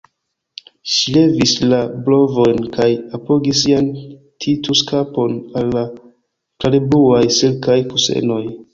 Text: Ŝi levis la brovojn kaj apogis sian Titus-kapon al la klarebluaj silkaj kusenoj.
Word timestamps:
Ŝi 0.93 1.11
levis 1.17 1.53
la 1.73 1.81
brovojn 2.07 2.65
kaj 2.79 2.87
apogis 3.19 3.61
sian 3.61 3.93
Titus-kapon 4.09 5.39
al 5.63 5.73
la 5.79 5.87
klarebluaj 5.99 7.25
silkaj 7.41 7.81
kusenoj. 7.95 8.45